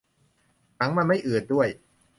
[0.77, 1.67] หนังมันไม่อืดด้วย